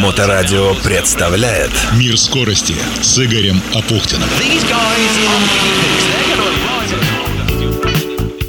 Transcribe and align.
Моторадио 0.00 0.72
представляет 0.84 1.72
Мир 1.98 2.16
скорости 2.16 2.76
с 3.02 3.18
Игорем 3.18 3.60
Апухтиным. 3.74 4.28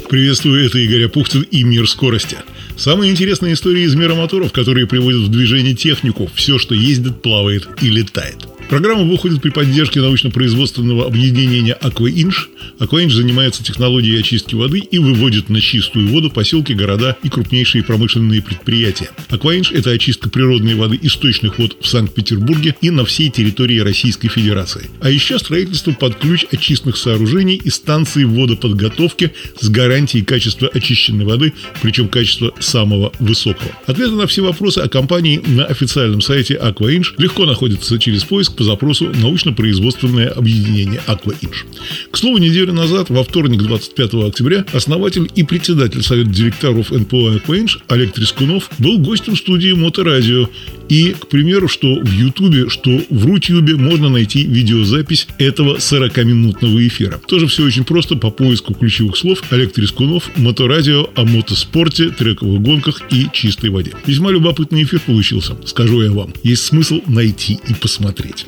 Приветствую, 0.08 0.64
это 0.64 0.78
Игорь 0.78 1.06
Апухтин 1.06 1.42
и 1.42 1.64
Мир 1.64 1.88
скорости. 1.88 2.38
Самые 2.76 3.10
интересные 3.10 3.54
истории 3.54 3.82
из 3.82 3.96
мира 3.96 4.14
моторов, 4.14 4.52
которые 4.52 4.86
приводят 4.86 5.22
в 5.22 5.28
движение 5.28 5.74
технику, 5.74 6.30
все, 6.32 6.58
что 6.58 6.76
ездит, 6.76 7.22
плавает 7.22 7.68
и 7.82 7.88
летает. 7.90 8.46
Программа 8.68 9.04
выходит 9.04 9.40
при 9.40 9.50
поддержке 9.50 10.00
научно-производственного 10.00 11.06
объединения 11.06 11.74
«Акваинж». 11.74 12.50
«Акваинж» 12.80 13.14
занимается 13.14 13.62
технологией 13.62 14.18
очистки 14.18 14.56
воды 14.56 14.80
и 14.80 14.98
выводит 14.98 15.48
на 15.48 15.60
чистую 15.60 16.08
воду 16.08 16.30
поселки, 16.30 16.74
города 16.74 17.16
и 17.22 17.28
крупнейшие 17.28 17.84
промышленные 17.84 18.42
предприятия. 18.42 19.10
«Акваинж»– 19.28 19.70
это 19.72 19.90
очистка 19.90 20.28
природной 20.28 20.74
воды 20.74 20.98
источных 21.00 21.58
вод 21.58 21.76
в 21.80 21.86
Санкт-Петербурге 21.86 22.74
и 22.80 22.90
на 22.90 23.04
всей 23.04 23.30
территории 23.30 23.78
Российской 23.78 24.28
Федерации. 24.28 24.90
А 25.00 25.10
еще 25.10 25.38
строительство 25.38 25.92
под 25.92 26.16
ключ 26.16 26.44
очистных 26.50 26.96
сооружений 26.96 27.60
и 27.62 27.70
станций 27.70 28.24
водоподготовки 28.24 29.32
с 29.60 29.68
гарантией 29.68 30.24
качества 30.24 30.68
очищенной 30.68 31.24
воды, 31.24 31.52
причем 31.82 32.08
качества 32.08 32.52
самого 32.58 33.12
высокого. 33.20 33.70
Ответы 33.86 34.12
на 34.12 34.26
все 34.26 34.42
вопросы 34.42 34.80
о 34.80 34.88
компании 34.88 35.40
на 35.46 35.64
официальном 35.64 36.20
сайте 36.20 36.56
«Акваинж» 36.56 37.14
легко 37.16 37.46
находятся 37.46 37.98
через 38.00 38.24
поиск 38.24 38.55
по 38.56 38.64
запросу 38.64 39.12
«Научно-производственное 39.14 40.28
объединение 40.28 41.00
Акваинж». 41.06 41.66
К 42.10 42.16
слову, 42.16 42.38
неделю 42.38 42.72
назад, 42.72 43.10
во 43.10 43.22
вторник, 43.22 43.62
25 43.62 44.14
октября, 44.14 44.64
основатель 44.72 45.30
и 45.34 45.42
председатель 45.42 46.02
Совета 46.02 46.30
директоров 46.30 46.90
НПО 46.90 47.36
Акваинж 47.36 47.80
Олег 47.88 48.12
Трескунов 48.12 48.70
был 48.78 48.98
гостем 48.98 49.36
студии 49.36 49.72
Моторадио. 49.72 50.48
И, 50.88 51.14
к 51.18 51.28
примеру, 51.28 51.68
что 51.68 51.96
в 51.96 52.10
Ютубе, 52.10 52.68
что 52.68 53.00
в 53.10 53.26
Рутюбе 53.26 53.76
можно 53.76 54.08
найти 54.08 54.44
видеозапись 54.44 55.26
этого 55.38 55.76
40-минутного 55.76 56.86
эфира. 56.86 57.20
Тоже 57.26 57.46
все 57.46 57.64
очень 57.64 57.84
просто 57.84 58.16
по 58.16 58.30
поиску 58.30 58.74
ключевых 58.74 59.16
слов 59.16 59.42
Олег 59.50 59.72
Трескунов, 59.72 60.30
Моторадио 60.36 61.08
о 61.14 61.24
мотоспорте, 61.24 62.10
трековых 62.10 62.60
гонках 62.60 63.02
и 63.10 63.26
чистой 63.32 63.70
воде. 63.70 63.92
Весьма 64.06 64.30
любопытный 64.30 64.82
эфир 64.84 65.00
получился, 65.00 65.56
скажу 65.64 66.02
я 66.02 66.12
вам. 66.12 66.32
Есть 66.42 66.64
смысл 66.64 67.00
найти 67.06 67.58
и 67.68 67.74
посмотреть. 67.74 68.46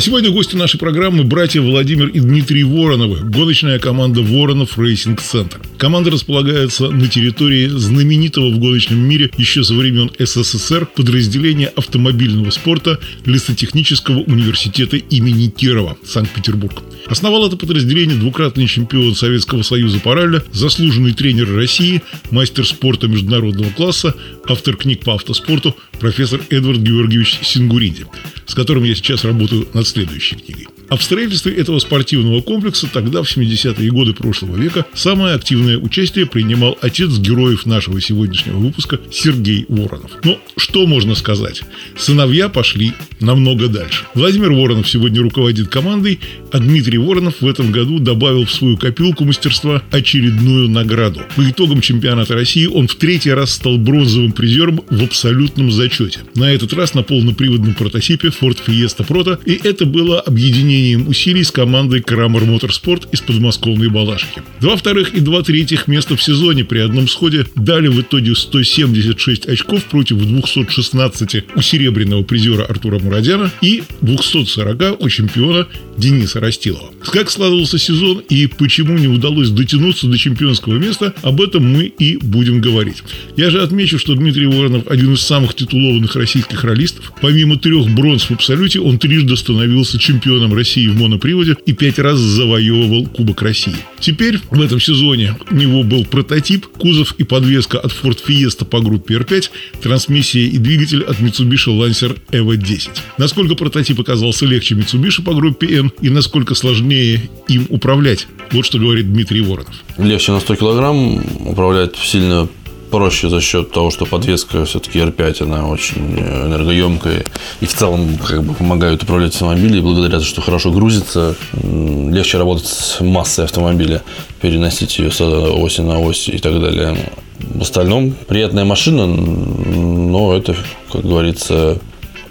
А 0.00 0.02
сегодня 0.02 0.30
гости 0.30 0.56
нашей 0.56 0.78
программы– 0.78 1.24
братья 1.24 1.60
Владимир 1.60 2.06
и 2.08 2.20
Дмитрий 2.20 2.64
Вороновы, 2.64 3.18
гоночная 3.18 3.78
команда 3.78 4.22
«Воронов 4.22 4.78
Racing 4.78 5.20
Центр». 5.20 5.60
Команда 5.76 6.10
располагается 6.10 6.88
на 6.88 7.06
территории 7.06 7.66
знаменитого 7.66 8.48
в 8.48 8.58
гоночном 8.58 8.98
мире 8.98 9.30
еще 9.36 9.62
со 9.62 9.74
времен 9.74 10.10
СССР 10.18 10.86
подразделения 10.86 11.66
автомобильного 11.66 12.48
спорта 12.48 12.98
Лесотехнического 13.26 14.20
университета 14.20 14.96
имени 14.96 15.48
Кирова, 15.48 15.98
Санкт-Петербург. 16.02 16.82
Основал 17.04 17.46
это 17.46 17.58
подразделение 17.58 18.16
двукратный 18.16 18.66
чемпион 18.68 19.14
Советского 19.14 19.62
Союза 19.62 20.00
по 20.00 20.14
ралли, 20.14 20.42
заслуженный 20.50 21.12
тренер 21.12 21.54
России, 21.54 22.02
мастер 22.30 22.66
спорта 22.66 23.06
международного 23.06 23.68
класса, 23.68 24.14
автор 24.48 24.78
книг 24.78 25.00
по 25.00 25.16
автоспорту 25.16 25.76
профессор 25.98 26.40
Эдвард 26.48 26.78
Георгиевич 26.78 27.40
Сингуриди, 27.42 28.06
с 28.50 28.54
которым 28.54 28.82
я 28.82 28.96
сейчас 28.96 29.24
работаю 29.24 29.68
над 29.74 29.86
следующей 29.86 30.34
книгой. 30.34 30.66
Строительстве 31.10 31.54
этого 31.56 31.80
спортивного 31.80 32.40
комплекса 32.40 32.86
тогда, 32.86 33.24
в 33.24 33.26
70-е 33.26 33.90
годы 33.90 34.14
прошлого 34.14 34.56
века, 34.56 34.86
самое 34.94 35.34
активное 35.34 35.76
участие 35.76 36.24
принимал 36.24 36.78
отец 36.80 37.18
героев 37.18 37.66
нашего 37.66 38.00
сегодняшнего 38.00 38.58
выпуска 38.58 39.00
Сергей 39.10 39.66
Воронов. 39.68 40.12
Но 40.22 40.38
что 40.56 40.86
можно 40.86 41.16
сказать? 41.16 41.62
Сыновья 41.98 42.48
пошли 42.48 42.92
намного 43.18 43.66
дальше. 43.66 44.04
Владимир 44.14 44.52
Воронов 44.52 44.88
сегодня 44.88 45.20
руководит 45.20 45.66
командой, 45.66 46.20
а 46.52 46.60
Дмитрий 46.60 46.98
Воронов 46.98 47.40
в 47.40 47.46
этом 47.48 47.72
году 47.72 47.98
добавил 47.98 48.44
в 48.44 48.52
свою 48.52 48.76
копилку 48.76 49.24
мастерства 49.24 49.82
очередную 49.90 50.68
награду. 50.68 51.22
По 51.34 51.42
итогам 51.42 51.80
чемпионата 51.80 52.34
России 52.34 52.66
он 52.66 52.86
в 52.86 52.94
третий 52.94 53.32
раз 53.32 53.54
стал 53.54 53.78
бронзовым 53.78 54.30
призером 54.30 54.82
в 54.88 55.02
абсолютном 55.02 55.72
зачете. 55.72 56.20
На 56.36 56.52
этот 56.52 56.72
раз 56.72 56.94
на 56.94 57.02
полноприводном 57.02 57.74
прототипе 57.74 58.30
Ford 58.40 58.58
Fiesta 58.66 59.06
Proto, 59.06 59.38
и 59.44 59.60
это 59.62 59.86
было 59.86 60.20
объединение 60.20 60.70
объединением 60.70 61.08
усилий 61.08 61.44
с 61.44 61.50
командой 61.50 62.00
Крамер 62.00 62.44
Моторспорт 62.44 63.08
из 63.12 63.20
подмосковной 63.20 63.88
Балашки. 63.88 64.42
Два 64.60 64.76
вторых 64.76 65.14
и 65.14 65.20
два 65.20 65.42
третьих 65.42 65.86
места 65.86 66.16
в 66.16 66.22
сезоне 66.22 66.64
при 66.64 66.78
одном 66.78 67.08
сходе 67.08 67.46
дали 67.56 67.88
в 67.88 68.00
итоге 68.00 68.34
176 68.34 69.46
очков 69.46 69.84
против 69.84 70.18
216 70.18 71.44
у 71.54 71.62
серебряного 71.62 72.22
призера 72.22 72.64
Артура 72.64 72.98
Мурадяна 72.98 73.50
и 73.60 73.82
240 74.00 75.00
у 75.00 75.08
чемпиона 75.08 75.66
Дениса 75.96 76.40
Растилова. 76.40 76.90
Как 77.04 77.30
складывался 77.30 77.78
сезон 77.78 78.22
и 78.28 78.46
почему 78.46 78.96
не 78.98 79.08
удалось 79.08 79.50
дотянуться 79.50 80.06
до 80.06 80.16
чемпионского 80.18 80.76
места, 80.78 81.14
об 81.22 81.40
этом 81.40 81.64
мы 81.64 81.84
и 81.84 82.16
будем 82.16 82.60
говорить. 82.60 83.02
Я 83.36 83.50
же 83.50 83.62
отмечу, 83.62 83.98
что 83.98 84.14
Дмитрий 84.14 84.46
Воронов 84.46 84.88
один 84.88 85.14
из 85.14 85.20
самых 85.20 85.54
титулованных 85.54 86.16
российских 86.16 86.64
ролистов. 86.64 87.12
Помимо 87.20 87.58
трех 87.58 87.88
бронз 87.88 88.29
в 88.30 88.34
абсолюте, 88.34 88.80
он 88.80 88.98
трижды 88.98 89.36
становился 89.36 89.98
чемпионом 89.98 90.54
России 90.54 90.88
в 90.88 90.98
моноприводе 90.98 91.56
и 91.66 91.72
пять 91.72 91.98
раз 91.98 92.18
завоевывал 92.18 93.06
Кубок 93.06 93.42
России. 93.42 93.74
Теперь 93.98 94.38
в 94.50 94.60
этом 94.60 94.80
сезоне 94.80 95.36
у 95.50 95.54
него 95.54 95.82
был 95.82 96.04
прототип, 96.04 96.66
кузов 96.66 97.14
и 97.18 97.24
подвеска 97.24 97.78
от 97.78 97.92
Ford 97.92 98.18
Fiesta 98.26 98.64
по 98.64 98.80
группе 98.80 99.14
R5, 99.14 99.50
трансмиссия 99.82 100.46
и 100.46 100.58
двигатель 100.58 101.02
от 101.02 101.20
Mitsubishi 101.20 101.76
Lancer 101.76 102.18
EVO 102.30 102.56
10. 102.56 102.90
Насколько 103.18 103.54
прототип 103.54 104.00
оказался 104.00 104.46
легче 104.46 104.74
Mitsubishi 104.74 105.22
по 105.22 105.34
группе 105.34 105.66
N 105.78 105.92
и 106.00 106.10
насколько 106.10 106.54
сложнее 106.54 107.28
им 107.48 107.66
управлять? 107.68 108.26
Вот 108.52 108.66
что 108.66 108.78
говорит 108.78 109.12
Дмитрий 109.12 109.40
Воронов. 109.42 109.74
Легче 109.98 110.32
на 110.32 110.40
100 110.40 110.56
килограмм, 110.56 111.22
управлять 111.46 111.96
сильно 111.96 112.48
проще 112.90 113.28
за 113.28 113.40
счет 113.40 113.70
того, 113.70 113.90
что 113.90 114.06
подвеска 114.06 114.64
все-таки 114.64 114.98
R5, 114.98 115.44
она 115.44 115.66
очень 115.66 116.18
энергоемкая 116.18 117.24
и 117.60 117.66
в 117.66 117.72
целом 117.72 118.18
как 118.18 118.42
бы 118.42 118.54
помогает 118.54 119.02
управлять 119.02 119.34
автомобилем. 119.34 119.82
Благодаря 119.82 120.10
тому, 120.12 120.24
что 120.24 120.40
хорошо 120.40 120.70
грузится, 120.70 121.34
легче 121.62 122.38
работать 122.38 122.66
с 122.66 123.00
массой 123.00 123.44
автомобиля, 123.44 124.02
переносить 124.40 124.98
ее 124.98 125.10
с 125.10 125.20
оси 125.20 125.80
на 125.80 126.00
ось 126.00 126.28
и 126.28 126.38
так 126.38 126.60
далее. 126.60 126.96
В 127.38 127.62
остальном 127.62 128.14
приятная 128.28 128.64
машина, 128.64 129.06
но 129.06 130.36
это, 130.36 130.54
как 130.92 131.02
говорится, 131.02 131.78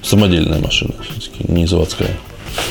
самодельная 0.03 0.59
машина, 0.59 0.93
все-таки 1.09 1.51
не 1.51 1.65
заводская 1.65 2.09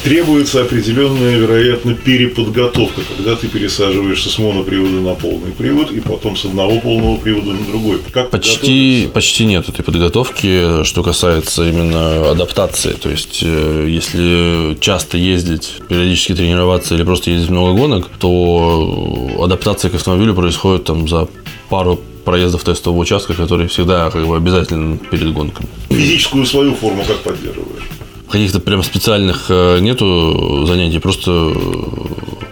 требуется 0.02 0.62
определенная, 0.62 1.36
вероятно, 1.36 1.94
переподготовка, 1.94 3.02
когда 3.16 3.36
ты 3.36 3.48
пересаживаешься 3.48 4.30
с 4.30 4.38
монопривода 4.38 5.00
на 5.00 5.14
полный 5.14 5.52
привод 5.52 5.90
и 5.90 6.00
потом 6.00 6.36
с 6.36 6.44
одного 6.44 6.80
полного 6.80 7.16
привода 7.16 7.52
на 7.52 7.64
другой. 7.66 8.00
Как 8.12 8.30
почти, 8.30 9.08
почти 9.12 9.44
нет 9.44 9.68
этой 9.68 9.82
подготовки, 9.82 10.84
что 10.84 11.02
касается 11.02 11.68
именно 11.68 12.30
адаптации. 12.30 12.92
То 12.92 13.10
есть, 13.10 13.40
э, 13.42 13.86
если 13.88 14.76
часто 14.80 15.18
ездить, 15.18 15.74
периодически 15.88 16.34
тренироваться 16.34 16.94
или 16.94 17.02
просто 17.02 17.30
ездить 17.30 17.50
много 17.50 17.78
гонок, 17.78 18.08
то 18.18 19.30
адаптация 19.40 19.90
к 19.90 19.94
автомобилю 19.94 20.34
происходит 20.34 20.84
там 20.84 21.08
за 21.08 21.28
пару 21.68 22.00
проездов 22.24 22.62
тестового 22.62 23.00
участка, 23.00 23.32
который 23.32 23.68
всегда 23.68 24.10
как 24.10 24.26
бы 24.26 24.36
обязательно 24.36 24.98
перед 24.98 25.32
гонками. 25.32 25.68
Физическую 25.88 26.44
свою 26.44 26.74
форму 26.74 27.02
как 27.06 27.18
поддерживаешь? 27.18 27.84
Каких-то 28.30 28.60
прям 28.60 28.82
специальных 28.82 29.46
э, 29.48 29.78
нету 29.80 30.66
занятий, 30.66 30.98
просто 30.98 31.52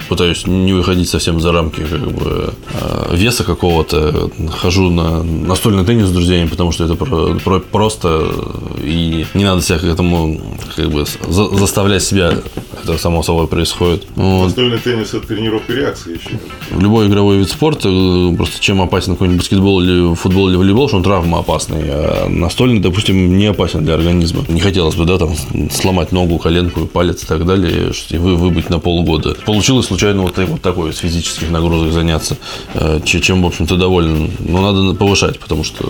пытаюсь 0.08 0.46
не 0.46 0.72
выходить 0.72 1.08
совсем 1.08 1.40
за 1.40 1.52
рамки 1.52 1.80
как 1.80 2.12
бы, 2.12 2.54
э, 2.72 3.14
веса 3.16 3.44
какого-то. 3.44 4.30
Хожу 4.58 4.90
на 4.90 5.22
настольный 5.22 5.84
теннис 5.84 6.06
с 6.06 6.12
друзьями, 6.12 6.48
потому 6.48 6.72
что 6.72 6.84
это 6.84 6.94
про, 6.94 7.34
про, 7.34 7.60
просто 7.60 8.30
и 8.82 9.26
не 9.34 9.44
надо 9.44 9.62
себя 9.62 9.78
к 9.78 9.84
этому 9.84 10.55
как 10.76 10.90
бы 10.90 11.04
за, 11.28 11.48
заставлять 11.56 12.02
себя. 12.02 12.34
Это 12.82 12.98
само 12.98 13.22
собой 13.22 13.48
происходит. 13.48 14.04
Настольный 14.16 14.76
вот. 14.76 14.84
теннис 14.84 15.14
это 15.14 15.26
тренировка 15.26 15.72
реакции 15.72 16.18
еще. 16.18 16.38
Любой 16.78 17.08
игровой 17.08 17.38
вид 17.38 17.50
спорта, 17.50 17.88
э, 17.88 18.36
просто 18.36 18.60
чем 18.60 18.80
опасен 18.82 19.12
какой-нибудь 19.12 19.40
баскетбол 19.40 19.80
или 19.80 20.14
футбол 20.14 20.48
или 20.48 20.56
волейбол, 20.56 20.88
что 20.88 20.98
он 20.98 21.02
травмоопасный. 21.02 21.82
А 21.88 22.28
настольный, 22.28 22.80
допустим, 22.80 23.36
не 23.36 23.46
опасен 23.46 23.84
для 23.84 23.94
организма. 23.94 24.44
Не 24.48 24.60
хотелось 24.60 24.94
бы, 24.94 25.04
да, 25.04 25.18
там 25.18 25.34
сломать 25.70 26.12
ногу, 26.12 26.38
коленку, 26.38 26.86
палец 26.86 27.24
и 27.24 27.26
так 27.26 27.46
далее, 27.46 27.92
и 28.10 28.18
вы 28.18 28.36
выбыть 28.36 28.70
на 28.70 28.78
полгода. 28.78 29.34
Получилось 29.46 29.86
случайно 29.86 30.22
вот, 30.22 30.36
вот 30.36 30.62
такой 30.62 30.92
с 30.92 30.98
физических 30.98 31.50
нагрузок 31.50 31.92
заняться, 31.92 32.36
э, 32.74 33.00
чем, 33.04 33.42
в 33.42 33.46
общем-то, 33.46 33.76
доволен. 33.76 34.30
Но 34.40 34.60
надо 34.60 34.94
повышать, 34.94 35.38
потому 35.38 35.64
что 35.64 35.84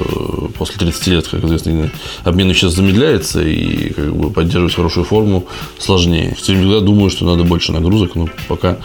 после 0.56 0.78
30 0.78 1.06
лет, 1.08 1.28
как 1.28 1.44
известно, 1.44 1.90
обмен 2.24 2.52
сейчас 2.54 2.74
замедляется, 2.74 3.42
и 3.42 3.92
как 3.92 4.14
бы 4.14 4.30
поддерживать 4.30 4.75
хорошую 4.76 5.04
форму 5.04 5.46
сложнее. 5.78 6.34
Всегда 6.38 6.80
думаю, 6.80 7.10
что 7.10 7.24
надо 7.24 7.44
больше 7.44 7.72
нагрузок, 7.72 8.14
но 8.14 8.28
пока 8.48 8.78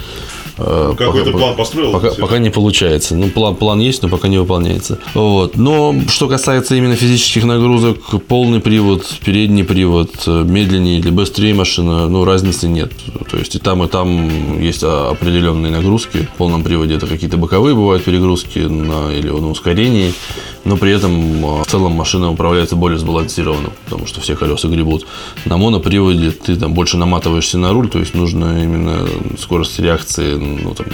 Э, 0.57 0.93
Какой-то 0.97 1.31
план 1.31 1.55
построил? 1.55 1.91
Пока, 1.91 2.11
пока 2.11 2.39
не 2.39 2.49
получается. 2.49 3.15
Ну, 3.15 3.29
план, 3.29 3.55
план 3.55 3.79
есть, 3.79 4.01
но 4.03 4.09
пока 4.09 4.27
не 4.27 4.37
выполняется. 4.37 4.99
Вот. 5.13 5.57
Но 5.57 5.95
что 6.07 6.27
касается 6.27 6.75
именно 6.75 6.95
физических 6.95 7.43
нагрузок, 7.45 7.97
полный 8.27 8.59
привод, 8.59 9.05
передний 9.23 9.63
привод, 9.63 10.11
медленнее 10.27 10.99
или 10.99 11.09
быстрее 11.09 11.53
машина, 11.53 12.07
ну, 12.07 12.25
разницы 12.25 12.67
нет. 12.67 12.91
То 13.29 13.37
есть 13.37 13.55
и 13.55 13.59
там, 13.59 13.83
и 13.83 13.87
там 13.87 14.61
есть 14.61 14.83
определенные 14.83 15.71
нагрузки. 15.71 16.29
В 16.33 16.37
полном 16.37 16.63
приводе 16.63 16.95
это 16.95 17.07
какие-то 17.07 17.37
боковые 17.37 17.75
бывают 17.75 18.03
перегрузки 18.03 18.59
на, 18.59 19.11
или 19.11 19.29
на 19.29 19.49
ускорении, 19.49 20.13
но 20.63 20.77
при 20.77 20.91
этом 20.91 21.61
в 21.61 21.65
целом 21.65 21.93
машина 21.93 22.31
управляется 22.31 22.75
более 22.75 22.99
сбалансированно, 22.99 23.69
потому 23.85 24.05
что 24.05 24.21
все 24.21 24.35
колеса 24.35 24.67
гребут. 24.67 25.05
На 25.45 25.57
моноприводе 25.57 26.31
ты 26.31 26.55
там 26.55 26.73
больше 26.73 26.97
наматываешься 26.97 27.57
на 27.57 27.73
руль, 27.73 27.89
то 27.89 27.99
есть 27.99 28.13
нужно 28.13 28.63
именно 28.63 29.07
скорость 29.39 29.79
реакции 29.79 30.35
ну, 30.35 30.75
там, 30.75 30.87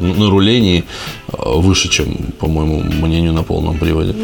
на 0.00 0.30
рулении 0.30 0.84
а, 1.32 1.50
выше, 1.50 1.88
чем, 1.88 2.14
по 2.38 2.46
моему 2.46 2.82
мнению, 2.82 3.32
на 3.32 3.42
полном 3.42 3.78
приводе. 3.78 4.14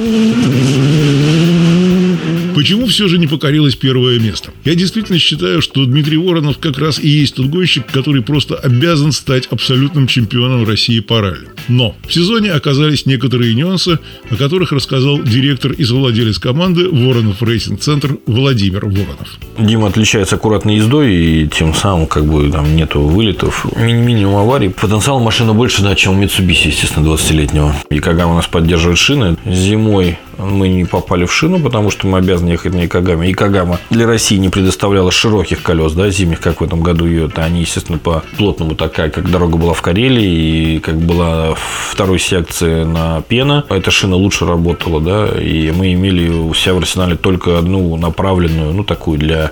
Почему 2.54 2.86
все 2.86 3.08
же 3.08 3.18
не 3.18 3.26
покорилось 3.26 3.76
первое 3.76 4.18
место? 4.18 4.50
Я 4.64 4.74
действительно 4.74 5.18
считаю, 5.18 5.62
что 5.62 5.84
Дмитрий 5.84 6.16
Воронов 6.16 6.58
как 6.58 6.78
раз 6.78 6.98
и 6.98 7.08
есть 7.08 7.36
тот 7.36 7.46
гонщик, 7.46 7.86
который 7.86 8.22
просто 8.22 8.56
обязан 8.56 9.12
стать 9.12 9.46
абсолютным 9.50 10.06
чемпионом 10.06 10.66
России 10.66 11.00
по 11.00 11.20
ралли. 11.20 11.48
Но 11.68 11.96
в 12.06 12.12
сезоне 12.12 12.52
оказались 12.52 13.06
некоторые 13.06 13.54
нюансы, 13.54 13.98
о 14.30 14.36
которых 14.36 14.72
рассказал 14.72 15.22
директор 15.22 15.72
и 15.72 15.84
совладелец 15.84 16.38
команды 16.38 16.88
Воронов 16.88 17.42
Racing 17.42 17.80
Центр 17.80 18.18
Владимир 18.26 18.86
Воронов. 18.86 19.38
Дима 19.58 19.88
отличается 19.88 20.36
аккуратной 20.36 20.76
ездой, 20.76 21.14
и 21.14 21.48
тем 21.48 21.74
самым 21.74 22.06
как 22.06 22.24
бы 22.24 22.50
там 22.50 22.74
нету 22.74 23.00
вылетов, 23.00 23.66
минимум 23.76 24.36
аварий. 24.36 24.68
Потенциал 24.68 25.20
машины 25.20 25.52
больше, 25.52 25.82
да, 25.82 25.94
чем 25.94 26.18
у 26.18 26.22
Mitsubishi, 26.22 26.68
естественно, 26.68 27.06
20-летнего. 27.06 27.74
И 27.90 28.00
когда 28.00 28.26
у 28.26 28.34
нас 28.34 28.46
поддерживают 28.46 28.98
шины, 28.98 29.36
зимой 29.46 30.18
мы 30.38 30.68
не 30.68 30.84
попали 30.84 31.24
в 31.24 31.32
шину, 31.32 31.60
потому 31.60 31.90
что 31.90 32.06
мы 32.06 32.18
обязаны 32.18 32.50
ехать 32.50 32.72
на 32.72 32.86
Йокогаме. 32.86 33.30
Йокогама 33.30 33.80
для 33.90 34.06
России 34.06 34.36
не 34.36 34.48
предоставляла 34.48 35.10
широких 35.10 35.62
колес, 35.62 35.92
да, 35.92 36.08
зимних, 36.10 36.40
как 36.40 36.60
в 36.60 36.64
этом 36.64 36.80
году 36.80 37.06
ее. 37.06 37.30
Они, 37.36 37.60
естественно, 37.60 37.98
по 37.98 38.22
плотному 38.36 38.74
такая, 38.74 39.10
как 39.10 39.30
дорога 39.30 39.56
была 39.56 39.74
в 39.74 39.82
Карелии, 39.82 40.76
и 40.76 40.78
как 40.78 40.98
была 40.98 41.54
второй 41.56 42.18
секции 42.18 42.84
на 42.84 43.22
пена. 43.22 43.64
Эта 43.68 43.90
шина 43.90 44.16
лучше 44.16 44.46
работала, 44.46 45.00
да, 45.00 45.40
и 45.40 45.70
мы 45.72 45.92
имели 45.92 46.28
у 46.28 46.54
себя 46.54 46.74
в 46.74 46.78
арсенале 46.78 47.16
только 47.16 47.58
одну 47.58 47.96
направленную, 47.96 48.72
ну, 48.72 48.84
такую 48.84 49.18
для, 49.18 49.50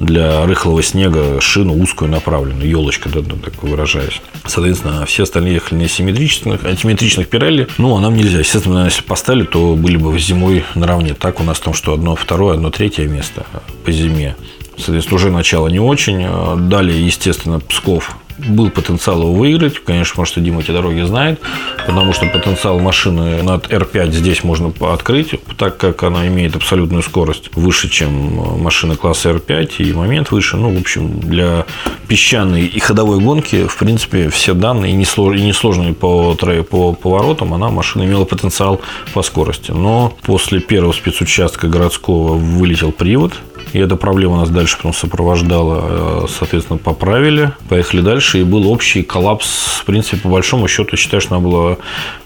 для 0.00 0.44
рыхлого 0.46 0.82
снега 0.82 1.40
шину, 1.40 1.80
узкую 1.80 2.10
направленную, 2.10 2.68
елочка, 2.68 3.08
да, 3.08 3.20
так 3.22 3.62
выражаясь. 3.62 4.20
Соответственно, 4.46 5.06
все 5.06 5.24
остальные 5.24 5.54
ехали 5.54 5.78
на 5.78 5.84
асимметричных, 5.84 6.64
асимметричных 6.64 7.28
пирелли. 7.28 7.68
Ну, 7.78 7.96
а 7.96 8.00
нам 8.00 8.16
нельзя. 8.16 8.38
Естественно, 8.38 8.84
если 8.84 9.02
поставили, 9.02 9.44
то 9.44 9.74
были 9.74 9.96
бы 9.96 10.12
зимой 10.26 10.64
наравне. 10.74 11.14
Так 11.14 11.40
у 11.40 11.44
нас 11.44 11.60
там, 11.60 11.74
что 11.74 11.92
одно 11.92 12.16
второе, 12.16 12.54
одно 12.54 12.70
третье 12.70 13.06
место 13.06 13.46
по 13.84 13.92
зиме. 13.92 14.36
Соответственно, 14.76 15.16
уже 15.16 15.30
начало 15.30 15.68
не 15.68 15.78
очень. 15.78 16.68
Далее, 16.68 17.04
естественно, 17.04 17.60
Псков 17.60 18.16
был 18.38 18.70
потенциал 18.70 19.20
его 19.22 19.32
выиграть. 19.32 19.78
Конечно, 19.82 20.12
потому 20.12 20.26
что 20.26 20.40
Дима 20.40 20.60
эти 20.60 20.70
дороги 20.70 21.00
знает, 21.02 21.40
потому 21.86 22.12
что 22.12 22.26
потенциал 22.26 22.78
машины 22.78 23.42
над 23.42 23.68
R5 23.70 24.12
здесь 24.12 24.44
можно 24.44 24.72
открыть, 24.92 25.34
так 25.56 25.76
как 25.76 26.02
она 26.02 26.26
имеет 26.28 26.56
абсолютную 26.56 27.02
скорость 27.02 27.50
выше, 27.54 27.88
чем 27.88 28.60
машины 28.62 28.96
класса 28.96 29.30
R5, 29.30 29.76
и 29.78 29.92
момент 29.92 30.30
выше. 30.30 30.56
Ну, 30.56 30.74
в 30.74 30.80
общем, 30.80 31.20
для 31.20 31.66
песчаной 32.08 32.66
и 32.66 32.78
ходовой 32.78 33.20
гонки, 33.20 33.66
в 33.66 33.76
принципе, 33.76 34.28
все 34.28 34.54
данные, 34.54 34.92
и 34.92 34.96
несложные 34.96 35.94
по, 35.94 36.34
по 36.34 36.92
поворотам, 36.92 37.54
она, 37.54 37.70
машина 37.70 38.04
имела 38.04 38.24
потенциал 38.24 38.80
по 39.14 39.22
скорости. 39.22 39.70
Но 39.70 40.16
после 40.22 40.60
первого 40.60 40.92
спецучастка 40.92 41.68
городского 41.68 42.34
вылетел 42.34 42.92
привод, 42.92 43.34
и 43.72 43.78
эта 43.78 43.96
проблема 43.96 44.38
нас 44.38 44.50
дальше 44.50 44.76
потом 44.76 44.94
сопровождала. 44.94 46.24
Э, 46.24 46.26
соответственно, 46.28 46.78
поправили, 46.78 47.52
поехали 47.68 48.00
дальше. 48.00 48.40
И 48.40 48.44
был 48.44 48.70
общий 48.70 49.02
коллапс. 49.02 49.80
В 49.80 49.84
принципе, 49.84 50.16
по 50.18 50.28
большому 50.28 50.68
счету, 50.68 50.96
считаю, 50.96 51.20
что 51.20 51.34
надо 51.34 51.48
было 51.48 51.78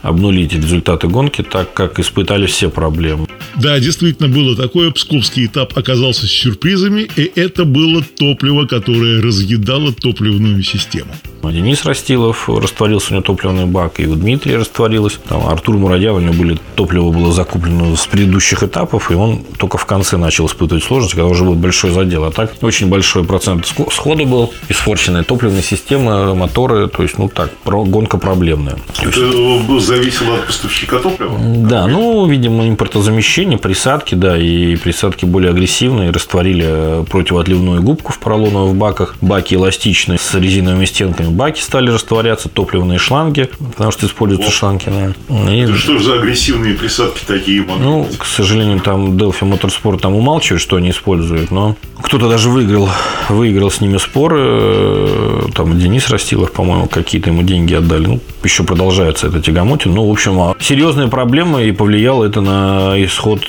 обнулить 0.03 0.53
результаты 0.53 1.09
гонки, 1.09 1.43
так 1.43 1.73
как 1.73 1.99
испытали 1.99 2.47
все 2.47 2.71
проблемы. 2.71 3.27
Да, 3.57 3.79
действительно 3.79 4.29
было 4.29 4.57
такое. 4.57 4.91
Псковский 4.91 5.47
этап 5.47 5.77
оказался 5.77 6.27
с 6.27 6.31
сюрпризами, 6.31 7.09
и 7.17 7.31
это 7.35 7.65
было 7.65 8.03
топливо, 8.03 8.67
которое 8.67 9.21
разъедало 9.21 9.93
топливную 9.93 10.63
систему. 10.63 11.11
Денис 11.43 11.85
Растилов 11.85 12.49
растворился 12.49 13.11
у 13.11 13.15
него 13.15 13.23
топливный 13.23 13.67
бак, 13.67 13.99
и 13.99 14.07
у 14.07 14.15
Дмитрия 14.15 14.59
растворилось. 14.59 15.19
Там 15.29 15.47
Артур 15.47 15.77
Мурадян, 15.77 16.15
у 16.15 16.21
него 16.21 16.35
были, 16.35 16.59
топливо 16.77 17.11
было 17.11 17.33
закуплено 17.33 17.97
с 17.97 18.07
предыдущих 18.07 18.63
этапов, 18.63 19.11
и 19.11 19.15
он 19.15 19.45
только 19.59 19.79
в 19.79 19.87
конце 19.87 20.17
начал 20.17 20.47
испытывать 20.47 20.85
сложности, 20.85 21.17
когда 21.17 21.30
уже 21.31 21.45
был 21.45 21.55
большой 21.55 21.91
задел. 21.91 22.25
А 22.25 22.31
так 22.31 22.53
очень 22.63 22.89
большой 22.89 23.25
процент 23.25 23.67
схода 23.67 24.25
был, 24.25 24.53
испорченная 24.69 25.23
топливная 25.23 25.63
система, 25.63 26.35
моторы, 26.35 26.89
то 26.89 27.03
есть, 27.03 27.19
ну 27.19 27.29
так, 27.29 27.51
гонка 27.65 28.19
проблемная. 28.19 28.77
Это 29.01 29.21
есть... 29.21 29.87
зависело 29.87 30.35
от 30.37 30.47
поставщика 30.47 30.99
топлива? 30.99 31.39
Да, 31.39 31.87
ну, 31.87 32.27
видимо, 32.27 32.69
импортозамещение, 32.69 33.59
присадки, 33.59 34.15
да, 34.15 34.37
и 34.39 34.77
присадки 34.77 35.25
более 35.25 35.51
агрессивные, 35.51 36.11
растворили 36.11 37.05
противоотливную 37.11 37.83
губку 37.83 38.13
в 38.13 38.19
поролоновых 38.19 38.75
баках, 38.75 39.17
баки 39.21 39.55
эластичные 39.55 40.19
с 40.19 40.35
резиновыми 40.35 40.85
стенками, 40.85 41.29
баки 41.29 41.61
стали 41.61 41.91
растворяться, 41.91 42.49
топливные 42.49 42.99
шланги, 42.99 43.49
потому 43.73 43.91
что 43.93 44.07
используются 44.07 44.49
О. 44.49 44.53
шланги. 44.53 44.85
Да. 45.29 45.53
И... 45.53 45.73
Что 45.73 45.99
же 45.99 46.05
за 46.05 46.15
агрессивные 46.15 46.75
присадки 46.75 47.25
такие? 47.27 47.63
Ну, 47.63 48.05
быть? 48.05 48.19
к 48.19 48.25
сожалению, 48.25 48.81
там 48.81 49.17
Delphi 49.17 49.43
Motorsport 49.43 49.99
там 49.99 50.15
умалчивает, 50.15 50.61
что 50.61 50.77
они 50.77 50.91
используют, 50.91 51.20
но 51.51 51.77
кто-то 52.03 52.29
даже 52.29 52.49
выиграл, 52.49 52.89
выиграл 53.29 53.71
с 53.71 53.81
ними 53.81 53.99
споры. 53.99 54.39
Э, 54.41 55.43
там 55.55 55.79
Денис 55.79 56.09
Растилов, 56.11 56.53
по-моему, 56.53 56.87
какие-то 56.87 57.31
ему 57.31 57.43
деньги 57.43 57.75
отдали. 57.75 58.07
Ну, 58.07 58.21
еще 58.43 58.65
продолжается 58.65 59.27
это 59.29 59.41
тягомотин. 59.41 59.95
Ну, 59.95 60.07
в 60.09 60.11
общем, 60.11 60.39
а 60.41 60.57
серьезная 60.61 61.09
проблема, 61.09 61.63
и 61.63 61.73
повлияло 61.73 62.25
это 62.25 62.41
на 62.41 62.95
исход 63.05 63.41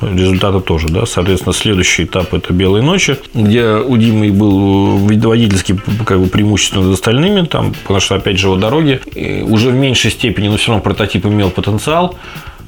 результата 0.00 0.60
тоже, 0.60 0.88
да. 0.88 1.06
Соответственно, 1.06 1.52
следующий 1.52 2.04
этап– 2.04 2.32
это 2.34 2.52
«Белые 2.52 2.82
ночи», 2.82 3.16
где 3.34 3.76
у 3.76 3.96
Димы 3.96 4.30
был 4.30 4.98
водительский 4.98 5.78
как 6.04 6.20
бы 6.20 6.26
преимущество 6.26 6.82
над 6.82 6.94
остальными, 6.94 7.46
там, 7.46 7.74
потому 7.82 8.00
что, 8.00 8.14
опять 8.14 8.38
же, 8.38 8.48
вот 8.48 8.60
дороги 8.60 9.00
уже 9.44 9.70
в 9.70 9.74
меньшей 9.74 10.10
степени, 10.10 10.48
но 10.48 10.56
все 10.56 10.68
равно 10.68 10.82
прототип 10.82 11.26
имел 11.26 11.50
потенциал. 11.50 12.16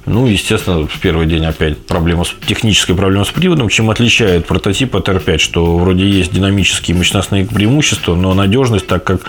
Ну, 0.09 0.27
естественно, 0.27 0.87
в 0.87 1.01
первый 1.01 1.27
день 1.27 1.45
опять 1.45 1.79
проблема 1.79 2.25
с, 2.25 2.35
техническая 2.47 2.97
проблема 2.97 3.25
с 3.25 3.29
приводом, 3.29 3.69
чем 3.69 3.91
отличает 3.91 4.47
прототип 4.47 4.97
от 4.97 5.09
R5, 5.09 5.39
что 5.39 5.77
вроде 5.77 6.09
есть 6.09 6.33
динамические 6.33 6.97
мощностные 6.97 7.45
преимущества, 7.47 8.15
но 8.15 8.35
надежность, 8.35 8.87
так 8.87 9.05
как 9.05 9.23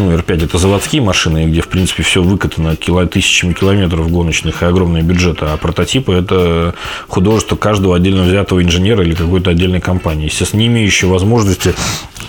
ну, 0.00 0.12
R5 0.12 0.44
это 0.44 0.58
заводские 0.58 1.02
машины, 1.02 1.46
где, 1.46 1.60
в 1.60 1.68
принципе, 1.68 2.02
все 2.02 2.22
выкатано 2.22 2.74
кило, 2.76 3.04
тысячами 3.06 3.52
километров 3.52 4.10
гоночных 4.10 4.62
и 4.62 4.66
огромные 4.66 5.02
бюджеты, 5.02 5.46
а 5.46 5.56
прототипы 5.56 6.14
это 6.14 6.74
художество 7.06 7.56
каждого 7.56 7.96
отдельно 7.96 8.22
взятого 8.22 8.62
инженера 8.62 9.04
или 9.04 9.14
какой-то 9.14 9.50
отдельной 9.50 9.80
компании, 9.80 10.26
естественно, 10.26 10.60
не 10.60 10.66
имеющие 10.68 11.10
возможности 11.10 11.74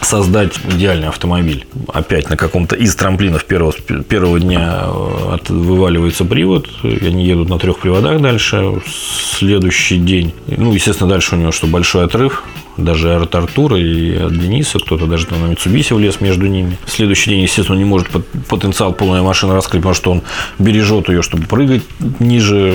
создать 0.02 0.54
идеальный 0.70 1.08
автомобиль. 1.08 1.66
Опять 1.88 2.30
на 2.30 2.38
каком-то 2.38 2.76
из 2.76 2.96
трамплинов 2.96 3.46
первого, 3.46 3.74
первого 4.08 4.40
дня 4.40 4.84
э, 4.86 5.34
от, 5.34 5.50
вываливается 5.50 6.26
привод, 6.26 6.68
и 6.84 7.06
они 7.06 7.26
едут 7.26 7.50
на 7.50 7.60
трех 7.60 7.80
приводах 7.80 8.22
дальше. 8.22 8.82
Следующий 8.86 9.98
день, 9.98 10.34
ну, 10.48 10.74
естественно, 10.74 11.10
дальше 11.10 11.36
у 11.36 11.38
него 11.38 11.52
что 11.52 11.68
большой 11.68 12.06
отрыв, 12.06 12.44
даже 12.78 13.16
от 13.16 13.34
Артура 13.36 13.78
и 13.78 14.16
от 14.16 14.38
Дениса, 14.38 14.80
кто-то 14.80 15.06
даже 15.06 15.28
там 15.28 15.42
на 15.42 15.48
Митсубиси 15.48 15.94
влез 15.94 16.22
между 16.22 16.48
ними. 16.48 16.78
Следующий 16.88 17.32
день, 17.32 17.42
естественно, 17.42 17.78
не 17.78 17.86
может 17.86 18.08
потенциал 18.48 18.94
полной 18.94 19.22
машины 19.22 19.54
раскрыть, 19.54 19.82
потому 19.82 19.96
что 19.96 20.12
он 20.12 20.22
бережет 20.60 21.10
ее, 21.10 21.22
чтобы 21.22 21.46
прыгать 21.46 21.84
ниже, 22.20 22.74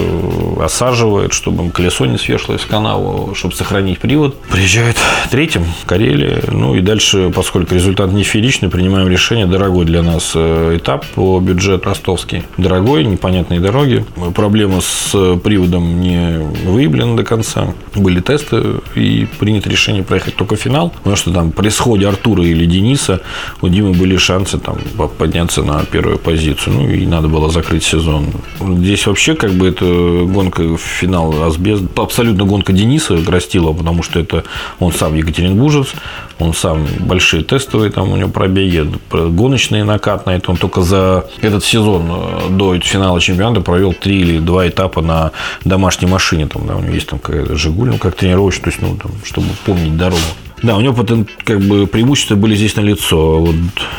осаживает, 0.61 1.33
чтобы 1.33 1.71
колесо 1.71 2.07
не 2.07 2.19
свершлось 2.19 2.63
в 2.63 2.67
канаву, 2.67 3.35
чтобы 3.35 3.55
сохранить 3.55 3.99
привод. 3.99 4.41
Приезжает 4.51 4.97
третьим 5.31 5.65
в 5.65 5.87
Карелии. 5.87 6.43
Ну 6.51 6.75
и 6.75 6.81
дальше, 6.81 7.31
поскольку 7.35 7.75
результат 7.75 8.13
не 8.13 8.23
фееричный, 8.23 8.69
принимаем 8.69 9.09
решение, 9.09 9.47
дорогой 9.47 9.85
для 9.85 10.03
нас 10.03 10.33
э, 10.35 10.77
этап 10.77 11.07
по 11.15 11.41
бюджету 11.41 11.89
ростовский. 11.89 12.43
Дорогой, 12.57 13.05
непонятные 13.05 13.61
дороги. 13.61 14.05
Проблема 14.35 14.81
с 14.81 15.37
приводом 15.43 16.01
не 16.01 16.39
выявлена 16.65 17.17
до 17.17 17.25
конца. 17.25 17.75
Были 17.95 18.21
тесты 18.21 18.63
и 18.95 19.27
принято 19.39 19.69
решение 19.71 19.86
решение 19.87 20.03
проехать 20.03 20.35
только 20.35 20.57
финал, 20.57 20.91
потому 20.91 21.15
что 21.15 21.33
там 21.33 21.53
при 21.53 21.69
сходе 21.69 22.09
Артура 22.09 22.43
или 22.43 22.67
Дениса 22.67 23.21
у 23.61 23.69
Димы 23.69 23.93
были 23.93 24.17
шансы 24.17 24.59
там 24.59 24.79
подняться 25.19 25.63
на 25.63 25.85
первую 25.85 26.19
позицию. 26.19 26.75
Ну, 26.75 26.89
и 26.89 27.07
надо 27.07 27.29
было 27.29 27.51
закрыть 27.51 27.85
сезон. 27.85 28.27
Здесь 28.61 29.07
вообще 29.07 29.35
как 29.35 29.53
бы 29.53 29.69
это 29.69 29.85
гонка 29.85 30.77
финал 30.77 31.45
Асбест. 31.45 31.85
Абсолютно 31.97 32.45
гонка 32.45 32.73
Дениса 32.73 33.17
Грастила, 33.17 33.73
потому 33.73 34.03
что 34.03 34.19
это 34.19 34.43
он 34.81 34.93
сам 34.93 35.15
екатеринбуржец. 35.15 35.95
Он 36.39 36.53
сам 36.53 36.87
большие 37.01 37.43
тестовые, 37.43 37.91
там 37.91 38.13
у 38.13 38.17
него 38.17 38.29
пробеги, 38.29 38.87
гоночные 39.11 39.85
накатные. 39.85 40.41
Он 40.47 40.57
только 40.59 40.83
за 40.83 41.25
этот 41.41 41.65
сезон 41.65 42.03
э, 42.11 42.51
до 42.51 42.79
финала 42.81 43.21
чемпионата 43.21 43.63
провел 43.63 43.95
три 43.95 44.21
или 44.21 44.39
два 44.39 44.69
этапа 44.69 45.01
на 45.01 45.33
домашней 45.65 46.09
машине. 46.09 46.47
Там, 46.47 46.67
да, 46.67 46.77
у 46.77 46.81
него 46.83 46.93
есть 46.93 47.09
там 47.09 47.21
какая-то 47.21 47.57
Жигуль, 47.57 47.89
ну, 47.89 47.97
как 47.97 48.17
тренировочный, 48.17 48.65
то 48.65 48.71
есть, 48.71 48.83
ну, 48.83 48.97
там, 49.03 49.13
чтобы 49.25 49.47
помнить 49.77 49.97
дорогу. 49.97 50.21
Да, 50.63 50.77
у 50.77 50.81
него 50.81 50.95
потом 50.95 51.27
как 51.45 51.61
бы 51.61 51.87
преимущества 51.87 52.35
были 52.35 52.57
здесь 52.57 52.77
на 52.77 52.81
лицо. 52.81 53.41
Вот 53.41 53.55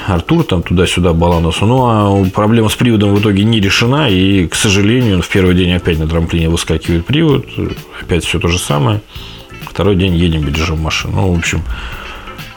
Артур 0.07 0.43
там 0.43 0.63
туда-сюда 0.63 1.13
баланусу. 1.13 1.65
Ну, 1.67 1.86
а 1.86 2.25
проблема 2.34 2.69
с 2.69 2.75
приводом 2.75 3.13
в 3.13 3.22
итоге 3.22 3.43
не 3.43 3.60
решена. 3.60 4.10
И, 4.10 4.48
к 4.48 4.55
сожалению, 4.55 5.17
он 5.17 5.22
в 5.22 5.29
первый 5.29 5.55
день 5.55 5.74
опять 5.74 6.00
на 6.00 6.07
трамплине 6.07 6.50
выскакивает 6.50 7.05
привод. 7.05 7.46
Опять 8.01 8.25
все 8.25 8.39
то 8.39 8.48
же 8.48 8.57
самое. 8.57 9.01
Второй 9.62 9.96
день 9.96 10.15
едем, 10.15 10.41
бережем 10.41 10.81
машину. 10.81 11.17
Ну, 11.17 11.34
в 11.34 11.38
общем, 11.38 11.62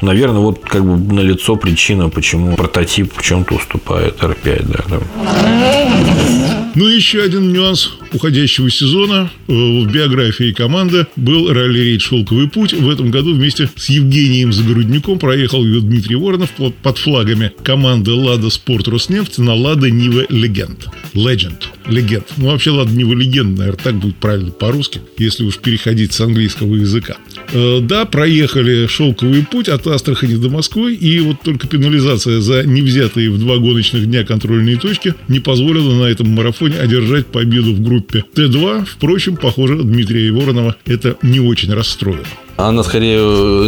наверное, 0.00 0.40
вот 0.40 0.60
как 0.60 0.82
бы 0.82 1.14
на 1.14 1.20
лицо 1.20 1.56
причина, 1.56 2.08
почему 2.08 2.56
прототип 2.56 3.12
в 3.14 3.22
чем-то 3.22 3.56
уступает 3.56 4.22
R5. 4.22 4.64
Да, 4.66 4.84
да. 4.88 6.60
Ну 6.74 6.88
и 6.88 6.94
еще 6.94 7.22
один 7.22 7.52
нюанс 7.52 7.90
уходящего 8.12 8.70
сезона 8.70 9.30
э, 9.48 9.52
в 9.52 9.90
биографии 9.90 10.52
команды 10.52 11.06
был 11.16 11.52
ралли-рейд 11.52 12.00
«Шелковый 12.00 12.48
путь». 12.48 12.72
В 12.72 12.88
этом 12.88 13.10
году 13.10 13.34
вместе 13.34 13.68
с 13.74 13.88
Евгением 13.88 14.52
Загороднюком 14.52 15.18
проехал 15.18 15.64
ее 15.64 15.80
Дмитрий 15.80 16.16
Воронов 16.16 16.50
под 16.50 16.98
флагами 16.98 17.52
команды 17.64 18.12
«Лада 18.12 18.50
Спорт 18.50 18.86
Роснефть» 18.88 19.38
на 19.38 19.54
«Лада 19.54 19.90
Нива 19.90 20.24
Легенд». 20.28 20.86
Legend. 21.14 21.64
Легенд. 21.86 22.26
Ну, 22.36 22.46
вообще, 22.46 22.70
«Лада 22.70 22.92
Нива 22.92 23.14
Легенд», 23.14 23.58
наверное, 23.58 23.82
так 23.82 23.96
будет 23.96 24.16
правильно 24.16 24.52
по-русски, 24.52 25.00
если 25.18 25.44
уж 25.44 25.58
переходить 25.58 26.12
с 26.12 26.20
английского 26.20 26.76
языка. 26.76 27.16
Э, 27.52 27.80
да, 27.80 28.04
проехали 28.04 28.87
«Шелковый 28.87 29.44
путь» 29.44 29.68
от 29.68 29.87
Астрахани 29.87 30.35
до 30.35 30.50
Москвы, 30.50 30.94
и 30.94 31.20
вот 31.20 31.37
только 31.42 31.66
пенализация 31.66 32.40
за 32.40 32.64
невзятые 32.64 33.30
в 33.30 33.38
два 33.38 33.56
гоночных 33.56 34.06
дня 34.06 34.25
контрольные 34.25 34.76
точки 34.76 35.14
не 35.28 35.40
позволила 35.40 35.92
на 35.94 36.04
этом 36.04 36.28
марафоне 36.30 36.78
одержать 36.78 37.26
победу 37.26 37.75
в 37.75 37.80
группе 37.80 38.25
Т2. 38.35 38.87
Впрочем, 38.87 39.37
похоже, 39.37 39.76
Дмитрия 39.82 40.30
Воронова 40.32 40.76
это 40.87 41.16
не 41.23 41.40
очень 41.40 41.73
расстроило. 41.73 42.25
Она 42.56 42.82
скорее 42.82 43.18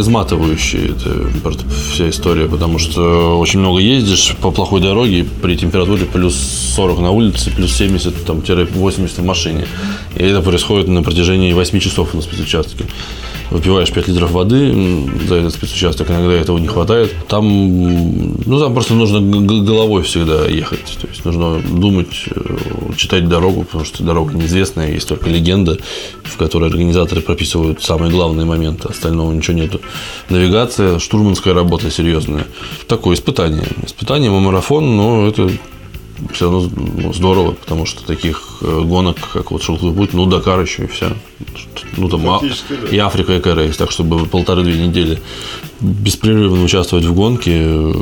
изматывающая, 0.01 0.91
это 0.91 1.27
вся 1.91 2.09
история, 2.09 2.47
потому 2.47 2.77
что 2.77 3.39
очень 3.39 3.59
много 3.59 3.79
ездишь 3.79 4.35
по 4.39 4.51
плохой 4.51 4.81
дороге 4.81 5.25
при 5.41 5.55
температуре 5.55 6.05
плюс 6.05 6.35
40 6.75 6.99
на 6.99 7.09
улице, 7.09 7.51
плюс 7.55 7.73
70, 7.73 8.25
там, 8.25 8.41
80 8.41 9.17
в 9.17 9.25
машине. 9.25 9.65
И 10.15 10.23
это 10.23 10.41
происходит 10.41 10.87
на 10.89 11.01
протяжении 11.01 11.51
8 11.53 11.79
часов 11.79 12.13
на 12.13 12.21
спецучастке 12.21 12.85
выпиваешь 13.53 13.91
5 13.91 14.07
литров 14.07 14.31
воды 14.31 14.73
за 15.27 15.35
этот 15.35 15.53
спецучасток, 15.53 16.09
иногда 16.09 16.33
этого 16.33 16.57
не 16.57 16.67
хватает. 16.67 17.13
Там, 17.27 17.45
ну, 18.45 18.59
там 18.59 18.73
просто 18.73 18.95
нужно 18.95 19.21
головой 19.61 20.01
всегда 20.03 20.45
ехать. 20.47 20.97
То 20.99 21.07
есть 21.07 21.23
нужно 21.23 21.59
думать, 21.59 22.25
э, 22.35 22.93
читать 22.97 23.29
дорогу, 23.29 23.63
потому 23.63 23.85
что 23.85 24.03
дорога 24.03 24.33
неизвестная, 24.33 24.91
есть 24.91 25.07
только 25.07 25.29
легенда, 25.29 25.77
в 26.23 26.35
которой 26.37 26.69
организаторы 26.69 27.21
прописывают 27.21 27.83
самые 27.83 28.11
главные 28.11 28.45
моменты, 28.45 28.87
остального 28.89 29.31
ничего 29.31 29.55
нету. 29.55 29.81
Навигация, 30.29 30.97
штурманская 30.97 31.53
работа 31.53 31.91
серьезная. 31.91 32.47
Такое 32.87 33.15
испытание. 33.15 33.67
Испытание 33.85 34.31
марафон, 34.31 34.97
но 34.97 35.27
это 35.27 35.49
все 36.31 36.49
равно 36.49 37.13
здорово, 37.13 37.51
потому 37.51 37.85
что 37.85 38.05
таких 38.05 38.59
э, 38.61 38.81
гонок, 38.81 39.17
как 39.33 39.51
вот 39.51 39.63
Шелковый 39.63 39.95
путь, 39.95 40.13
ну, 40.13 40.25
Дакар 40.25 40.61
еще 40.61 40.83
и 40.83 40.87
все. 40.87 41.11
Ну, 41.97 42.09
там 42.09 42.29
а, 42.29 42.39
да. 42.41 42.87
и 42.91 42.97
Африка, 42.97 43.35
и 43.35 43.41
Корея, 43.41 43.71
так, 43.73 43.91
чтобы 43.91 44.25
полторы-две 44.25 44.77
недели 44.77 45.21
беспрерывно 45.79 46.63
участвовать 46.63 47.05
в 47.05 47.13
гонке, 47.13 47.51
э, 47.55 47.93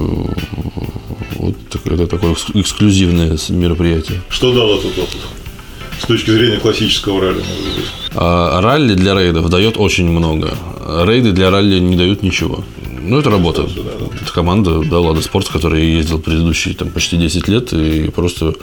вот 1.35 1.55
это 1.85 2.07
такое 2.07 2.35
эксклюзивное 2.53 3.37
мероприятие. 3.49 4.21
Что 4.29 4.53
дал 4.53 4.77
этот 4.77 4.97
опыт? 4.97 5.17
С 6.01 6.05
точки 6.05 6.31
зрения 6.31 6.57
классического 6.57 7.21
ралли? 7.21 7.43
А, 8.15 8.61
ралли 8.61 8.95
для 8.95 9.13
рейдов 9.13 9.49
дает 9.49 9.77
очень 9.77 10.09
много. 10.09 10.53
Рейды 11.05 11.31
для 11.31 11.51
ралли 11.51 11.79
не 11.79 11.95
дают 11.95 12.23
ничего. 12.23 12.63
Ну, 13.03 13.19
это 13.19 13.29
работа. 13.29 13.63
Это 13.63 14.33
команда, 14.33 14.81
да, 14.83 14.99
Лада 14.99 15.21
Спорт, 15.21 15.47
которая 15.47 15.81
ездил 15.81 16.19
предыдущие 16.19 16.75
там, 16.75 16.89
почти 16.89 17.17
10 17.17 17.47
лет, 17.47 17.73
и 17.73 18.09
просто 18.09 18.53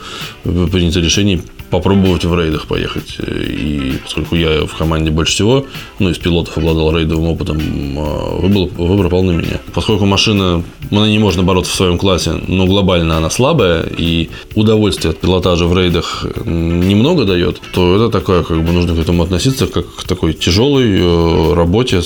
принято 0.43 0.99
решение 0.99 1.41
попробовать 1.69 2.25
в 2.25 2.39
рейдах 2.39 2.67
поехать. 2.67 3.17
И 3.19 3.99
поскольку 4.03 4.35
я 4.35 4.65
в 4.65 4.75
команде 4.75 5.11
больше 5.11 5.33
всего, 5.33 5.65
ну, 5.99 6.09
из 6.09 6.17
пилотов 6.17 6.57
обладал 6.57 6.95
рейдовым 6.95 7.29
опытом, 7.29 7.59
а, 7.97 8.37
выбор, 8.37 8.69
выбор 8.77 9.09
пал 9.09 9.23
на 9.23 9.31
меня. 9.31 9.59
Поскольку 9.73 10.05
машина, 10.05 10.63
на 10.89 11.07
ней 11.07 11.19
можно 11.19 11.43
бороться 11.43 11.71
в 11.71 11.75
своем 11.75 11.97
классе, 11.97 12.33
но 12.47 12.65
глобально 12.65 13.17
она 13.17 13.29
слабая, 13.29 13.83
и 13.83 14.29
удовольствие 14.55 15.11
от 15.11 15.19
пилотажа 15.19 15.65
в 15.65 15.77
рейдах 15.77 16.25
немного 16.45 17.25
дает, 17.25 17.61
то 17.73 17.95
это 17.95 18.09
такое, 18.09 18.43
как 18.43 18.63
бы 18.63 18.71
нужно 18.71 18.95
к 18.95 18.99
этому 18.99 19.23
относиться, 19.23 19.67
как 19.67 19.95
к 19.95 20.03
такой 20.05 20.33
тяжелой 20.33 20.99
э, 20.99 21.53
работе, 21.53 22.01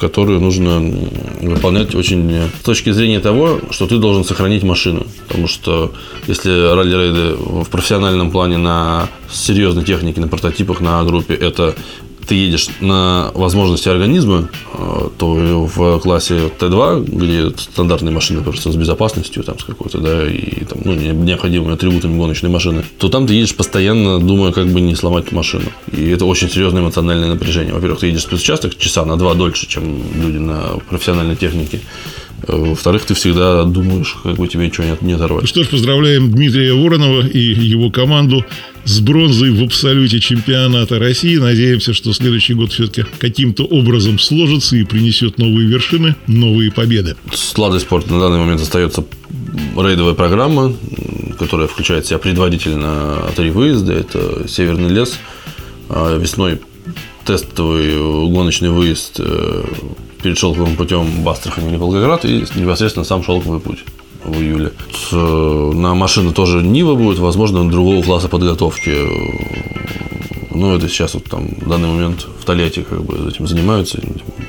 которую 0.00 0.40
нужно 0.40 0.80
выполнять 1.42 1.94
очень 1.94 2.48
с 2.60 2.64
точки 2.64 2.90
зрения 2.90 3.20
того, 3.20 3.60
что 3.70 3.86
ты 3.86 3.98
должен 3.98 4.24
сохранить 4.24 4.62
машину. 4.62 5.06
Потому 5.28 5.46
что 5.46 5.92
если 6.26 6.50
ралли-рейды 6.50 7.36
в 7.36 7.68
профессиональном 7.68 8.30
плане 8.30 8.56
на 8.56 9.08
серьезной 9.30 9.84
технике, 9.84 10.20
на 10.20 10.28
прототипах, 10.28 10.80
на 10.80 11.04
группе, 11.04 11.34
это 11.34 11.74
ты 12.30 12.36
едешь 12.36 12.68
на 12.80 13.32
возможности 13.34 13.88
организма, 13.88 14.48
э, 14.72 15.08
то 15.18 15.26
в 15.26 15.98
классе 15.98 16.48
Т2, 16.60 17.04
где 17.04 17.50
стандартные 17.58 18.14
машины 18.14 18.40
просто 18.40 18.70
с 18.70 18.76
безопасностью, 18.76 19.42
там, 19.42 19.58
с 19.58 19.64
какой-то, 19.64 19.98
да, 19.98 20.30
и 20.30 20.64
там, 20.64 20.78
ну, 20.84 20.94
необходимыми 20.94 21.74
атрибутами 21.74 22.16
гоночной 22.16 22.48
машины, 22.48 22.84
то 22.98 23.08
там 23.08 23.26
ты 23.26 23.34
едешь 23.34 23.56
постоянно, 23.56 24.20
думая, 24.20 24.52
как 24.52 24.68
бы 24.68 24.80
не 24.80 24.94
сломать 24.94 25.32
машину. 25.32 25.72
И 25.90 26.08
это 26.08 26.24
очень 26.24 26.48
серьезное 26.48 26.82
эмоциональное 26.82 27.30
напряжение. 27.30 27.74
Во-первых, 27.74 27.98
ты 27.98 28.06
едешь 28.06 28.20
в 28.20 28.26
спецучасток 28.26 28.78
часа 28.78 29.04
на 29.04 29.16
два 29.16 29.34
дольше, 29.34 29.66
чем 29.66 30.00
люди 30.14 30.38
на 30.38 30.78
профессиональной 30.88 31.34
технике. 31.34 31.80
Во-вторых, 32.46 33.04
ты 33.04 33.14
всегда 33.14 33.64
думаешь, 33.64 34.16
как 34.22 34.36
бы 34.36 34.48
тебе 34.48 34.66
ничего 34.66 34.86
не, 34.86 35.06
не 35.06 35.12
оторвать. 35.12 35.48
Что 35.48 35.62
ж, 35.62 35.68
поздравляем 35.68 36.30
Дмитрия 36.30 36.72
Воронова 36.72 37.26
и 37.26 37.38
его 37.38 37.90
команду 37.90 38.44
с 38.84 39.00
бронзой 39.00 39.50
в 39.50 39.62
абсолюте 39.62 40.20
чемпионата 40.20 40.98
России. 40.98 41.36
Надеемся, 41.36 41.92
что 41.92 42.12
следующий 42.12 42.54
год 42.54 42.72
все-таки 42.72 43.04
каким-то 43.18 43.64
образом 43.64 44.18
сложится 44.18 44.76
и 44.76 44.84
принесет 44.84 45.38
новые 45.38 45.68
вершины, 45.68 46.16
новые 46.26 46.72
победы. 46.72 47.16
С 47.32 47.56
Ладой 47.58 47.80
Спорт 47.80 48.10
на 48.10 48.18
данный 48.18 48.38
момент 48.38 48.60
остается 48.60 49.04
рейдовая 49.76 50.14
программа, 50.14 50.74
которая 51.38 51.68
включает 51.68 52.04
в 52.04 52.08
себя 52.08 52.18
предварительно 52.18 53.30
три 53.36 53.50
выезда. 53.50 53.92
Это 53.92 54.48
Северный 54.48 54.90
лес, 54.90 55.18
а 55.88 56.16
весной 56.18 56.60
тестовый 57.24 57.94
гоночный 58.30 58.70
выезд 58.70 59.16
э, 59.18 59.64
перед 60.22 60.38
шелковым 60.38 60.76
путем 60.76 61.22
в 61.22 61.28
Астрахань 61.28 61.68
или 61.68 61.76
Волгоград 61.76 62.24
и 62.24 62.44
непосредственно 62.54 63.04
сам 63.04 63.22
шелковый 63.22 63.60
путь 63.60 63.84
в 64.24 64.38
июле. 64.40 64.72
На 65.12 65.94
машину 65.94 66.32
тоже 66.32 66.62
Нива 66.62 66.94
будет, 66.94 67.18
возможно, 67.18 67.68
другого 67.68 68.02
класса 68.02 68.28
подготовки. 68.28 68.94
Ну, 70.52 70.76
это 70.76 70.88
сейчас 70.88 71.14
вот 71.14 71.24
там 71.24 71.48
в 71.48 71.68
данный 71.68 71.88
момент 71.88 72.26
в 72.38 72.44
Тольятти 72.44 72.82
как 72.82 73.02
бы 73.02 73.30
этим 73.30 73.46
занимаются 73.46 73.98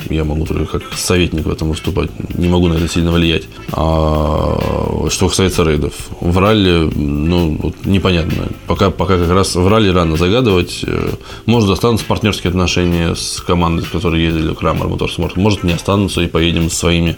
я 0.10 0.24
могу 0.24 0.46
только 0.46 0.80
как 0.80 0.98
советник 0.98 1.46
в 1.46 1.52
этом 1.52 1.70
выступать, 1.70 2.10
не 2.36 2.48
могу 2.48 2.68
на 2.68 2.74
это 2.74 2.88
сильно 2.88 3.12
влиять. 3.12 3.44
А 3.72 5.08
что 5.10 5.30
касается 5.30 5.64
рейдов, 5.64 5.94
в 6.20 6.38
ралли, 6.38 6.90
ну, 6.96 7.58
вот 7.62 7.86
непонятно. 7.86 8.48
Пока, 8.68 8.92
пока 8.92 9.18
как 9.18 9.30
раз 9.30 9.56
в 9.56 9.68
ралли 9.68 9.90
рано 9.90 10.18
загадывать. 10.18 10.86
Может, 11.46 11.70
останутся 11.70 12.06
партнерские 12.06 12.50
отношения 12.50 13.16
с 13.16 13.42
командой, 13.42 13.84
с 13.84 13.90
которой 13.90 14.22
ездили 14.22 14.54
Крамер 14.54 14.88
Моторспорт. 14.88 15.38
Может, 15.38 15.64
не 15.64 15.74
останутся 15.74 16.22
и 16.22 16.28
поедем 16.28 16.70
своими 16.70 17.18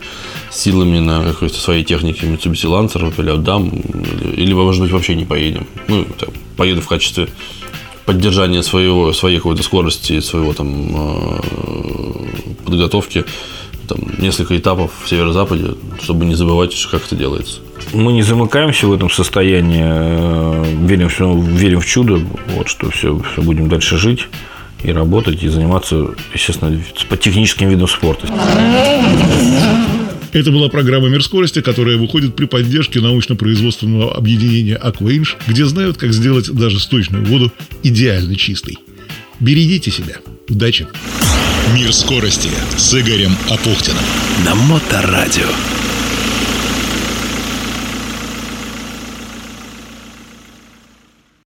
силами 0.51 0.99
на 0.99 1.23
какой-то 1.23 1.59
своей 1.59 1.83
технике 1.83 2.25
Mitsubishi 2.27 2.69
Lancer 2.69 3.13
или 3.17 3.29
отдам. 3.29 3.69
Или, 3.69 4.43
или, 4.43 4.53
может 4.53 4.81
быть, 4.81 4.91
вообще 4.91 5.15
не 5.15 5.25
поедем. 5.25 5.67
Ну, 5.87 6.05
так, 6.17 6.29
поеду 6.57 6.81
в 6.81 6.87
качестве 6.87 7.27
поддержания 8.05 8.63
своего, 8.63 9.13
своей 9.13 9.37
какой-то 9.37 9.63
скорости, 9.63 10.19
своего 10.19 10.53
там 10.53 10.95
э, 10.95 11.39
подготовки 12.65 13.25
там, 13.87 13.99
несколько 14.17 14.57
этапов 14.57 14.91
в 15.03 15.09
северо-западе, 15.09 15.71
чтобы 16.01 16.25
не 16.25 16.35
забывать, 16.35 16.73
как 16.89 17.05
это 17.05 17.15
делается. 17.15 17.59
Мы 17.93 18.13
не 18.13 18.21
замыкаемся 18.21 18.87
в 18.87 18.93
этом 18.93 19.09
состоянии, 19.09 19.83
э, 19.85 20.65
верим, 20.85 21.09
все, 21.09 21.33
верим 21.35 21.81
в 21.81 21.85
чудо, 21.85 22.21
вот, 22.55 22.67
что 22.67 22.89
все, 22.89 23.19
все 23.19 23.41
будем 23.41 23.69
дальше 23.69 23.97
жить 23.97 24.27
и 24.83 24.91
работать, 24.91 25.41
и 25.43 25.47
заниматься, 25.47 26.07
естественно, 26.33 26.77
по 27.09 27.17
техническим 27.17 27.69
видам 27.69 27.87
спорта. 27.87 28.27
Это 30.33 30.51
была 30.51 30.67
программа 30.67 31.09
«Мир 31.09 31.23
скорости», 31.23 31.61
которая 31.61 31.95
выходит 31.95 32.35
при 32.35 32.45
поддержке 32.45 32.99
научно-производственного 32.99 34.15
объединения 34.15 34.75
«Акваинж», 34.75 35.37
где 35.47 35.63
знают, 35.65 35.97
как 35.97 36.11
сделать 36.11 36.51
даже 36.51 36.79
сточную 36.79 37.23
воду 37.23 37.53
идеально 37.83 38.35
чистой. 38.35 38.79
Берегите 39.39 39.91
себя. 39.91 40.15
Удачи! 40.49 40.87
Мир 41.75 41.93
скорости 41.93 42.49
с 42.77 42.93
Игорем 42.99 43.31
Апухтиным. 43.49 44.03
На 44.43 44.55
Моторадио. 44.55 45.49